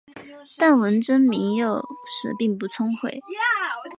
[0.57, 3.19] 但文征明幼时并不聪慧。